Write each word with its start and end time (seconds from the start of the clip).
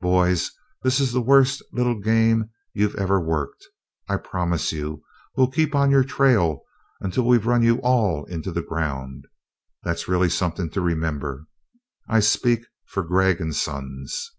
"Boys, 0.00 0.50
it's 0.84 1.12
the 1.12 1.20
worst 1.20 1.62
little 1.72 2.00
game 2.00 2.50
you've 2.74 2.96
ever 2.96 3.20
worked. 3.20 3.64
I 4.08 4.16
promise 4.16 4.72
you 4.72 5.04
we'll 5.36 5.52
keep 5.52 5.72
on 5.72 5.92
your 5.92 6.02
trail 6.02 6.64
until 7.00 7.28
we've 7.28 7.46
run 7.46 7.62
you 7.62 7.76
all 7.82 8.24
into 8.24 8.50
the 8.50 8.60
ground. 8.60 9.28
That's 9.84 10.08
really 10.08 10.30
something 10.30 10.68
to 10.70 10.80
remember. 10.80 11.46
I 12.08 12.18
speak 12.18 12.66
for 12.88 13.04
Gregg 13.04 13.40
and 13.40 13.54
Sons." 13.54 14.32